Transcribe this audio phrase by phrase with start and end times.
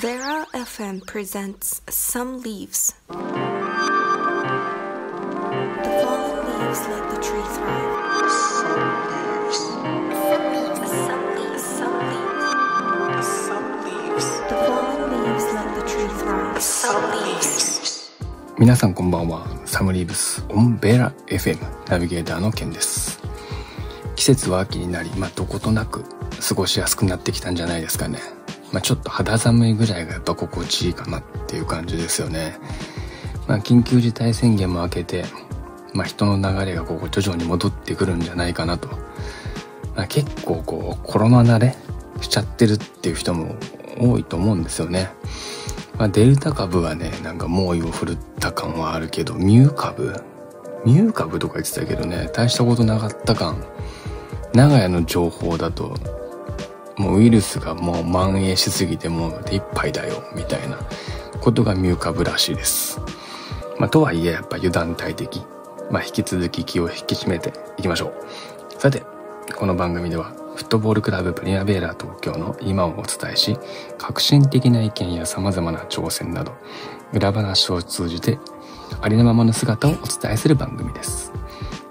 [0.00, 2.94] Vera FM presents Some Leaves.
[3.08, 3.14] The
[6.02, 8.28] fallen leaves let the tree thrive.
[8.28, 8.76] Some
[9.08, 9.58] leaves.
[10.20, 11.64] Some leaves.
[11.64, 13.28] Some leaves.
[13.46, 14.28] Some leaves.
[14.50, 16.60] The fallen leaves let the tree thrive.
[16.60, 18.12] Some leaves.
[18.58, 21.58] 皆さんこんばんはサムリーブスオンベラ FM
[21.88, 23.18] ナビゲーターのケンです
[24.14, 26.04] 季節は秋になりまあどことなく
[26.46, 28.35] 過ごしやすくなってきたんじゃないですかね
[28.76, 32.58] まあちょっと肌寒いぐらいがやっぱ心地いいかなっていう感じですよね。
[33.48, 35.24] まあ緊急事態宣言も明けて
[35.94, 38.88] まあ人の流れがここ徐々に戻ってくるんじゃないかなと。
[39.94, 41.74] まあ結構こうコロナ慣れ
[42.20, 43.56] しちゃってるっていう人も
[43.98, 45.08] 多いと思うんですよね。
[45.96, 50.22] まあ、デルタ株はね、なんか猛威を振るった感はあるけど、ミュー株？
[50.84, 53.64] ミュー株とか言ってたけどね、大したことなかった感。
[54.52, 55.94] 長屋の情報だと、
[56.96, 60.78] もうウイルスがもう蔓延しすぎてもう手一杯だよ、みたいな
[61.40, 63.00] ことがミュー株らしいです。
[63.78, 65.42] まあ、とはいえ、やっぱ油断大敵。
[65.90, 68.80] まあ、引き続き気を引き締めていきましょう。
[68.80, 69.04] さて、
[69.54, 73.58] この番組では、フットボールクラブプリアベーラ東京の今をお伝えし、
[73.98, 76.52] 革新的な意見や様々な挑戦など、
[77.12, 78.38] 裏話を通じて、
[79.02, 81.32] ありのままの姿をお伝えする番組です。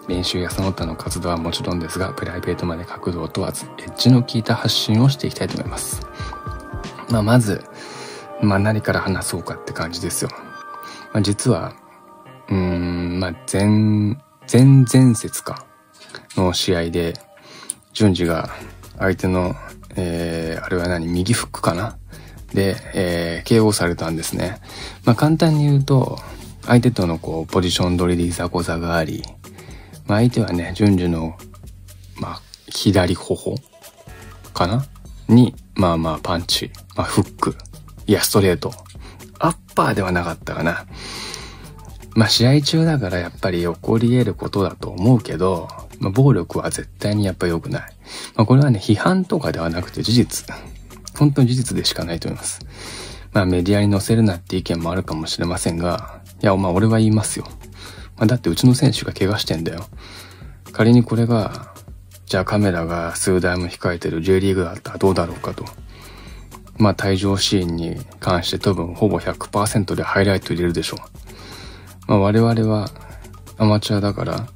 [0.08, 6.02] 練習やその他の活動はもちろんですが、プライベートまで角度を問わず、エッジの効いた発信をしていきたいと思います。
[7.10, 7.64] まあ、まず、
[8.42, 10.30] まあ、何から話そうかって感じですよ。
[11.14, 11.74] まあ、実は、
[12.50, 13.66] うーん、まあ、前、
[14.52, 15.66] 前々節か、
[16.36, 17.14] の試合で、
[17.94, 18.50] 順次が
[19.00, 19.56] 相手の、
[19.96, 21.98] えー、あれは何右フックかな？
[22.54, 24.60] で、えー、KO されたんですね。
[25.06, 26.20] まあ、簡単に言うと、
[26.66, 29.24] 相手とのこう、ポジション取りでいざこざがあり、
[30.08, 31.38] まあ、相手はね、順次の、
[32.20, 33.56] まあ、左頬
[34.54, 34.86] かな？
[35.28, 37.56] に、まあまあ、パンチ、まあ、フック、
[38.08, 38.74] いや、ストレート。
[39.40, 40.86] アッパーではなかったかな。
[42.16, 45.68] まあ、試合中だからやっぱり起こり得ることだと思うけど、
[46.00, 47.82] まあ、暴力は絶対にやっぱ良くない。
[48.36, 50.56] まあ、これはね、批判とかではなくて事実。
[51.18, 52.62] 本当に事実でしかないと思います。
[53.34, 57.48] まあ、メディアに載せるなって意見もあるかもしれませんが、いや、まあ、俺は言いますよ。
[58.18, 59.86] まあ、だってうちの選手が怪我してんだよ。
[60.72, 61.74] 仮にこれが、
[62.26, 65.66] じゃあカメラが数台も控えてる J リーグだったらどうだろうかと。
[66.78, 71.00] まあ、退場シーンに関して多分ほぼ100%でハイライト入れるでしょう。
[72.08, 72.90] まあ、我々は
[73.58, 74.48] アマチュアだから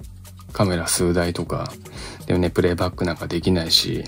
[0.52, 1.72] カメラ数台とか、
[2.26, 4.04] でもね、プレイバックなんかできないし、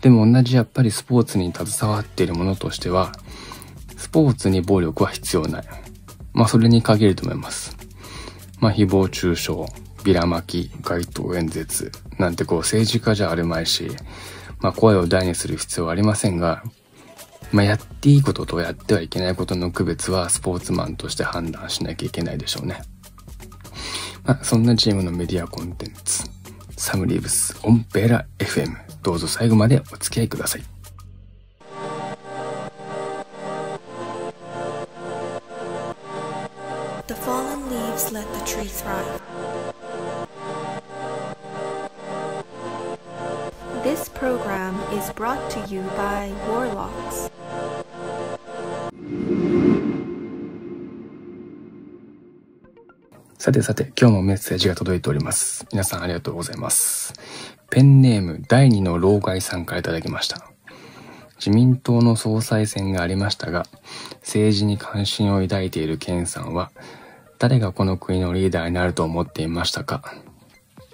[0.00, 3.12] でも同じやっぱりスポーツに携わっているものとしては、
[3.96, 5.64] スポーツに暴力は必要ない。
[6.32, 7.75] まあそれに限ると思います。
[8.58, 9.52] まあ誹謗中傷、
[10.04, 13.90] ビラ巻き、街頭演説、なんてこう政治家じゃあるまいし、
[14.60, 16.62] まあ声を大にする必要はありませんが、
[17.52, 22.82] まあやっていいこととやってはいけないことの区別はスポーツマンとして判断しなきゃいけないでしょうね。
[24.24, 26.24] まあ、そんなチームのメディアコンテンツ、
[26.76, 30.75] サムリーブスオンベラ FM、どうぞ最後までお付き合いください。
[37.06, 39.22] The fallen leaves let the tree thrive.
[43.84, 47.30] This program is brought to you by Warlocks.
[53.38, 55.64] さてさて、今日もメッセージが届いております。
[55.70, 57.14] 皆さんありがとうございます。
[57.70, 60.55] ペンネーム第二の老害さんからいただきました。
[61.46, 63.66] 自民党の総裁選がありましたが、
[64.14, 66.72] 政治に関心を抱いているケンさんは、
[67.38, 70.02] 誰がこの国のリーダーになると思っていましたか？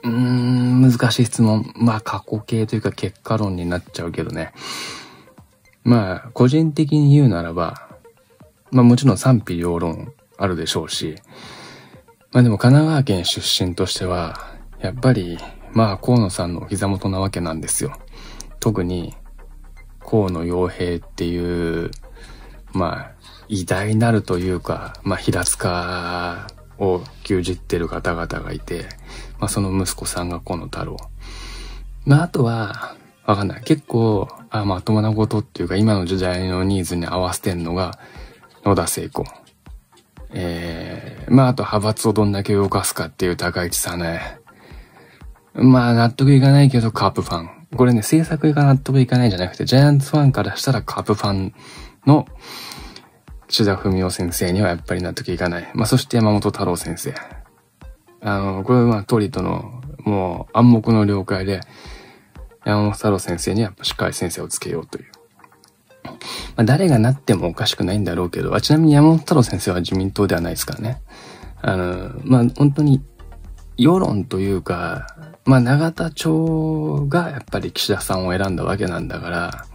[0.02, 1.72] うーん、難しい質問。
[1.74, 4.52] まあ、過去形というか結果論になっちゃうけどね。
[5.84, 7.88] まあ、個人的に言うならば、
[8.70, 11.16] まあもちろん賛否両論あるでしょうし、
[12.32, 14.38] まあでも神奈川県出身としては、
[14.82, 15.38] やっぱり、
[15.72, 17.94] まあ河野さんのお膝元なわけなんですよ。
[18.60, 19.14] 特に、
[20.04, 21.90] 河野洋平っていう、
[22.72, 23.12] まあ、
[23.48, 26.46] 偉大なるというか、まあ平塚
[26.78, 28.86] を牛耳ってる方々がいて、
[29.38, 30.96] まあその息子さんが河野太郎。
[32.06, 33.62] まああとは、わかんない。
[33.62, 37.98] 結構、あまともなことっていうか今の時代のニーズに合わせてんのが、
[38.64, 39.24] 野田聖子。
[40.34, 44.38] えー、まああと派閥をどんだけ動かすかっていう高市さんね。
[45.54, 47.61] まあ納得いかないけどカープファン。
[47.76, 51.54] これね、制作が納得いかないんじゃなくて、ジャイアンツファンからしたらカープファン
[52.06, 52.26] の
[53.48, 55.70] 岸田文雄先生にはやっぱり納得いかない。
[55.74, 57.14] まあそして山本太郎先生。
[58.20, 61.60] あの、これはまあトリとのもう暗黙の了解で、
[62.64, 65.06] 山本太郎先生にはやっぱしっかり先生をつけようという。
[66.56, 71.00] まあ、誰がなってもおかしくないんだろうけど、あちなみに山本太郎先生は自民党ではないですからね。
[71.60, 73.02] あの、まあ、本当に、
[73.78, 75.06] 世論というか、
[75.44, 79.66] まあ、永田町がやっぱり岸田さんを選んだわけなんだから、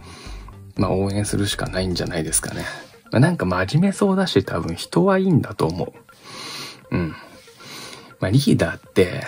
[0.76, 2.64] まあ、応援するしかないんじゃないですかね。
[3.10, 5.92] まあ、なんか真面目そうだし、多分人はいいんだと思
[6.90, 6.96] う。
[6.96, 7.14] うん。
[8.20, 9.22] まあ、リーダーって、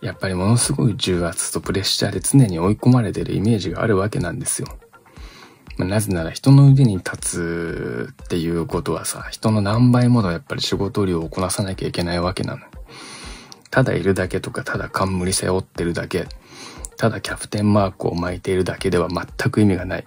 [0.00, 4.68] やっぱりものすごい重圧とプレッシャーで常に追い込まれてるイメージがあるわけなんですよ。
[5.78, 12.62] まあ、なぜなら人の腕に立つっていうことはさ、人の何倍ものやっぱり仕事量をこなさなきゃいけないわけなの。
[13.70, 16.26] ただいるだけとか、ただ冠背負ってるだけ、
[16.96, 20.04] ただキャプテンマークを巻いているだけでは全く意味がない。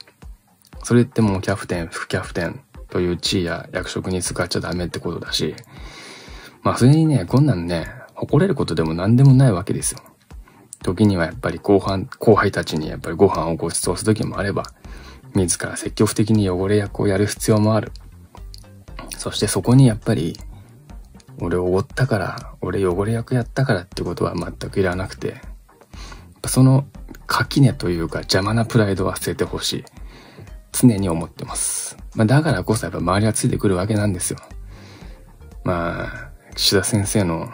[0.83, 5.55] それってもうキャプテン、副キャプテンという地位や役職に使っちゃダメってことだし、
[6.63, 9.99] まあそれにね、こんなんね、誇れることでも何でもないわけですよ。
[10.81, 14.63] 時にはやっぱり後半、後輩たちにやっぱりご飯をご馳走する時もあれば、
[15.35, 17.91] 自ら積極的に汚れ役をやる必要もある。
[19.17, 20.37] そしてそこにやっぱり、
[21.41, 25.41] 俺おごったから、俺汚れ役やったからってことは全くいらなくて、
[26.47, 26.85] その
[27.27, 29.85] 垣根というか邪魔なプライドは捨ててほしい。
[30.71, 31.97] 常に思ってます。
[32.15, 34.39] まあだからこそやっぱ周りはついてくるわけなんですよ。
[35.63, 37.49] まあ、岸田先生の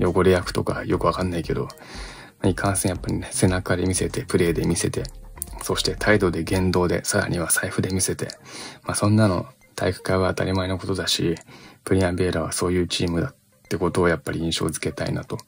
[0.00, 1.68] 汚れ役とかよくわかんないけど、
[2.40, 5.02] まいかんせんやっぱりね、背中で見せて、プレーで見せて、
[5.62, 8.28] そして態度で言動で、さらには財布で見せて、
[8.84, 11.36] まあそんなの体育会は当たり前のことだし、
[11.88, 13.34] プリアンベーラはそういうチームだっ
[13.66, 15.38] てことをやっぱり印象づけたいなと。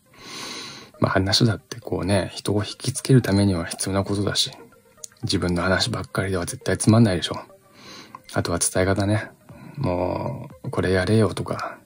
[0.98, 4.50] まあ話だってこうね、人を引きつけるためには必要なことだし、
[5.22, 7.37] 自分の話ばっかりでは絶対つまんないでしょ。
[8.32, 9.31] あとは伝え方ね。
[9.76, 11.78] もう、これやれよとか、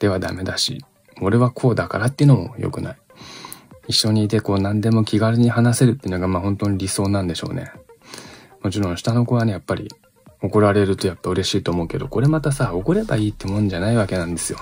[0.00, 0.84] ではダメだし、
[1.22, 2.96] 俺はこうだからっていうのも良くない。
[3.88, 7.72] 一緒にいてこう何でも気軽に話せるっていうのがまあ本当に理想なんでしょうね。
[8.60, 9.88] もちろん下の子はね、やっぱり
[10.42, 14.58] 怒られるとやっぱ嬉しいと思うけど、これまたさ、怒ればいいってもんじゃないわけなんですよ。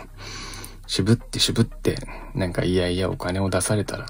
[0.87, 1.97] 渋って渋って、
[2.35, 4.07] なんかいやいやお金を出されたら、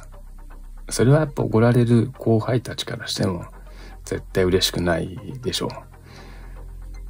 [0.90, 3.46] それはやっぱ怒られる後輩たちからしても、
[4.05, 5.70] 絶対嬉しくないでしょ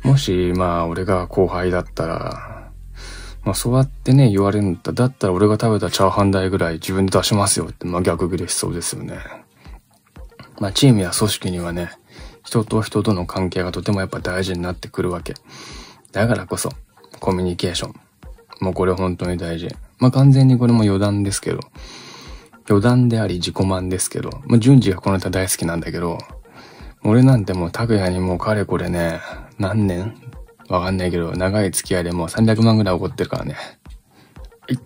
[0.05, 0.09] う。
[0.09, 2.71] もし、まあ俺が後輩だったら、
[3.43, 9.19] まあそうやってね、言われるんだったらだったら俺が食べたチャーハン代ぐらい自分で出しますよって、まあ逆切れしそうですよね。
[10.61, 11.91] まあチームや組織にはね、
[12.44, 15.35] 人と人との関係がとてもやっぱ大事になってくるわけ。
[16.12, 16.70] だからこそ、
[17.20, 17.94] コミュニケーション。
[18.61, 19.69] もうこれ本当に大事。
[19.99, 21.61] まあ完全にこれも余談ですけど、
[22.69, 26.19] 余談であり自己満ですけど、まあ順次がこの歌大好きなんだけど、
[27.02, 29.20] 俺なんてもう拓也にもうかれこれね、
[29.58, 30.14] 何年？
[30.69, 33.55] わかんないけど、長い付き合いでもう300万ぐらい怒ってるからね。
[34.61, 34.79] はい、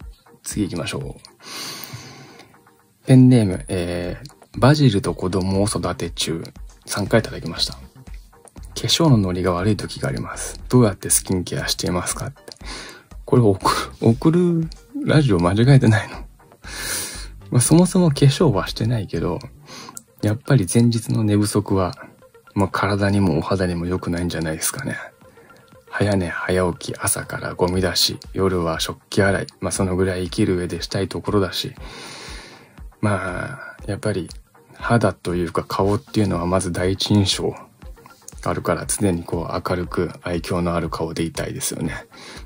[0.43, 1.14] 次行きましょう。
[3.06, 6.43] ペンネーム、えー、バジルと子供を育て中、
[6.88, 7.75] 3回いただきました。
[7.75, 7.81] 化
[8.75, 10.61] 粧のノリが悪い時があります。
[10.69, 12.43] どうやってスキンケアしていますかって。
[13.25, 13.70] これ送
[14.00, 14.69] る、送る
[15.05, 16.17] ラジオ間違えてないの
[17.50, 19.38] まあ、そもそも化粧はしてないけど、
[20.23, 21.94] やっぱり前日の寝不足は、
[22.55, 24.96] まあ、体にもお肌にも良くないんじゃないですかね。
[25.91, 31.75] 早寝早起き朝からゴミ出し夜は食器洗いまあそのぐらい生きる上でしたいところだし
[33.00, 34.29] まあやっぱり
[34.79, 37.55] 肌というか顔っていうのはまず第一印象
[38.45, 41.94] あるから常にこう明るく愛嬌のある顔でいたいですよね。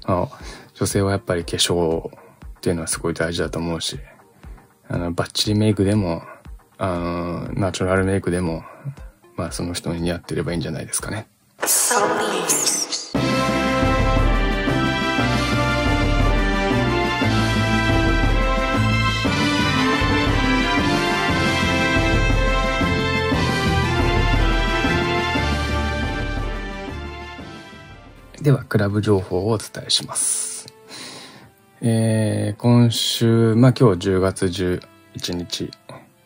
[0.07, 0.39] まあ、
[0.75, 2.11] 女性はやっぱり化粧っ
[2.61, 3.99] ていうのはすごい大事だと思うし
[4.89, 6.23] あのバッチリメイクでも
[6.79, 8.65] あのナチュラルメイクでも
[9.37, 11.27] まあその人に似合ってればいいんじゃないですかね。
[28.43, 30.67] では、クラブ情報をお伝えします。
[31.81, 35.71] えー、今週、まあ今日10月11日、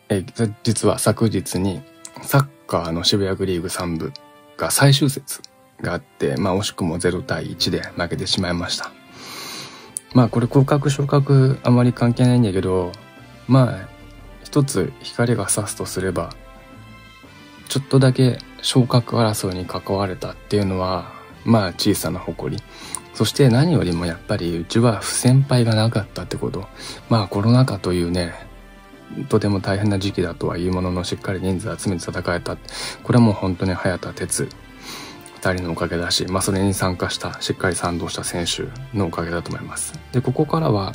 [0.09, 1.83] えー、実は昨日に
[2.23, 4.11] サッカーの渋谷グリーグ3部
[4.57, 5.41] が最終節
[5.79, 8.91] があって、まあ惜しくも0対1で負けてしまいました。
[10.15, 12.93] まあこれ降格昇格あまり関係ないんだけど、
[13.47, 13.89] まあ
[14.43, 16.33] 一つ光が差すとすれば、
[17.69, 21.15] ちょっとだけ昇格争いに関われたっていうのは
[21.47, 22.61] まあ小さな誇り。
[23.13, 26.67] そして何よりもやっぱりうちは不先輩がなかったってこと。
[27.09, 28.33] まあコロナ禍というね、
[29.29, 32.57] とても大変な時期だとはいうもののしっかり人数集めて戦えた。
[33.01, 34.47] これはもう本当に早田哲、
[35.35, 39.99] 二人のおかげだし、まあそれに参加した、しっかり賛同した選手のおかげだと思います。
[40.11, 40.93] で、ここからは、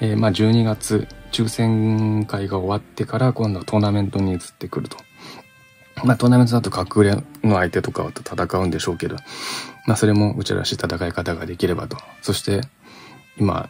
[0.00, 4.96] えー、まあ12月、抽選会が終わってから今度はトーナメントに移ってくると。
[6.04, 9.16] まあトーナメントだと格上の相手とかと戦うんでしょうけど、
[9.86, 11.96] まあそれもうちらしい戦い方ができればと。
[12.22, 12.62] そして
[13.36, 13.68] 今、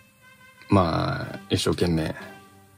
[0.68, 2.14] まあ一生懸命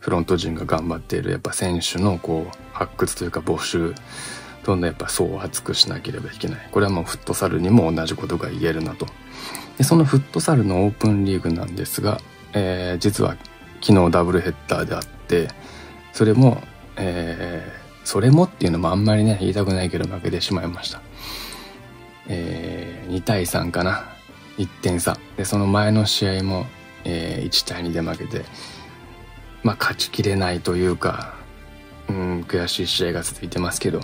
[0.01, 3.95] フロント陣が頑張っているやっぱ選手のこう発掘というか募集、
[4.65, 6.69] どんどんやっぱ層を厚くしなければいけない。
[6.71, 9.07] これはもうフットサルにも同じことが言えるなと。
[9.79, 12.21] でそのフットサルのオープンリーグなんですが、
[12.53, 13.37] えー、実は
[13.83, 15.49] 昨日ダブルヘッダーであって、
[16.13, 16.63] それも、
[16.97, 21.01] えー、それもっていうのもあんまりね、言いたくないけど負けてしまいました。
[22.29, 24.05] えー、2対3かな。
[24.59, 25.19] 1点差。
[25.37, 26.67] で、その前の試合も、
[27.05, 28.45] えー、1対2で負けて、
[29.63, 31.35] まあ、勝ちきれないというか、
[32.09, 34.01] うん、悔しい試合が続いてますけど、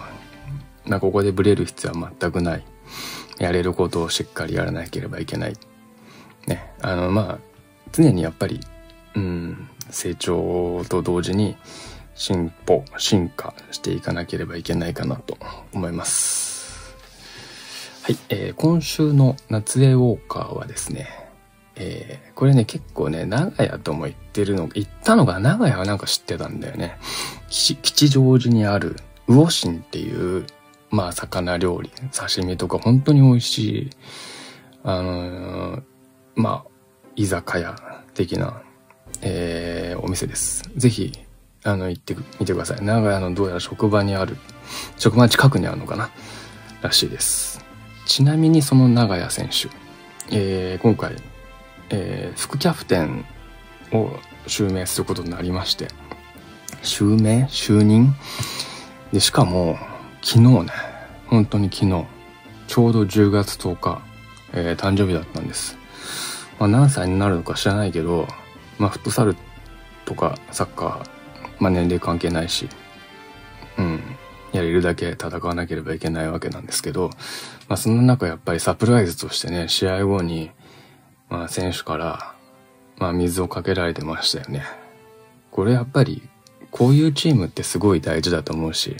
[0.86, 2.64] まあ、ここでブレる必要は全くない。
[3.38, 5.54] やれることをしっかりやらなければいけない。
[6.46, 7.38] ね、あの、まあ、
[7.92, 8.60] 常にやっぱり、
[9.14, 11.56] うん、成長と同時に
[12.14, 15.38] 進歩、進化していかなければいけないかなと
[15.72, 16.96] 思います。
[18.02, 21.08] はい、えー、今週の夏江ウォーカーはですね、
[21.76, 26.98] えー、これね、結構ね、長屋とも言ってるの、言ったのが長屋はなんか知ってたんだよね。
[27.48, 30.46] 吉祥寺にある魚心っていう
[30.90, 33.90] まあ、魚料理、刺身とか本当に美味しい、
[34.82, 35.82] あのー、
[36.34, 36.70] まあ、
[37.14, 37.76] 居酒屋
[38.14, 38.62] 的な、
[39.22, 40.68] えー、お店です。
[40.76, 41.12] ぜひ、
[41.64, 42.84] あの、行ってみてください。
[42.84, 44.36] 長屋のどうやら職場にある、
[44.96, 46.10] 職場近くにあるのかな？
[46.82, 47.64] らしいです。
[48.06, 49.68] ちなみにその長屋選手、
[50.34, 51.16] えー、今回、
[51.90, 53.24] えー、副キャプテン
[53.92, 54.10] を
[54.46, 55.88] 襲名することになりまして、
[56.82, 57.44] 襲名？
[57.44, 58.14] 就任？
[59.12, 59.76] で、しかも、
[60.22, 60.72] 昨日ね、
[61.26, 62.06] 本当に昨日、
[62.68, 64.02] ちょうど10月10日、
[64.52, 65.76] えー、誕生日だったんです。
[66.58, 68.26] まあ何歳になるのか知らないけど、
[68.78, 69.36] まあフットサル
[70.04, 71.19] とかサッカー、
[71.60, 72.68] まあ年齢関係ないし、
[73.78, 74.00] うん、
[74.52, 77.10] やれるだけ戦わなければいけないわけなんですけど、
[77.68, 80.50] まあその中やっぱりサプライズとしてね、試合後に、
[81.28, 82.34] まあ選手から、
[82.98, 84.64] まあ水をかけられてましたよね。
[85.50, 86.28] これやっぱり、
[86.70, 88.96] こういうチームってすごい大事だと思うし、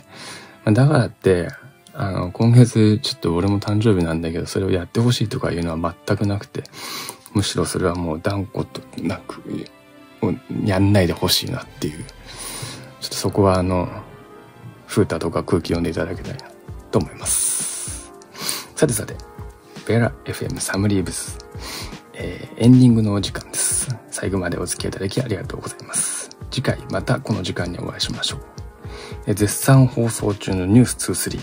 [0.65, 1.49] だからって、
[1.93, 6.65] あの、今月ちょっと俺も誕生日なんだけど、それをやってほしいとかいうのは全くなくて、
[7.35, 9.43] むしろそれはもう断固となく、
[10.65, 12.05] やんないでほしいなっていう。
[13.01, 13.89] ちょっとそこはあの、
[14.87, 16.51] 風太とか空気読んでいただきたいな
[16.91, 18.13] と思います。
[18.75, 19.15] さてさて、
[19.87, 21.39] ベラ FM サムリーブス、
[22.15, 23.89] えー、エンディングのお時間です。
[24.11, 26.31] 最後までお付き合いいただきありがとうございます。
[26.51, 28.61] 次回またこの時間にお会いしましょう。
[29.27, 31.41] 絶賛放送中のニュース23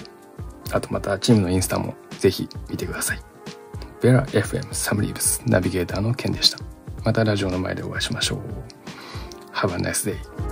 [0.73, 3.19] あとまたチームのインスタもぜひ見てください
[4.01, 6.59] ベラ FM サムリーブスナビゲーターのケンでした
[7.03, 8.39] またラジオの前でお会いしましょう
[9.53, 10.46] Have a nice day